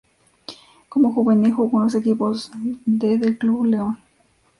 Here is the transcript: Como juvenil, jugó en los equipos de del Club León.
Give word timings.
Como 0.89 1.13
juvenil, 1.13 1.53
jugó 1.53 1.77
en 1.77 1.83
los 1.83 1.93
equipos 1.93 2.49
de 2.87 3.19
del 3.19 3.37
Club 3.37 3.65
León. 3.65 3.99